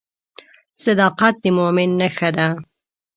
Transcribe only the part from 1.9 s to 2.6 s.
نښه ده.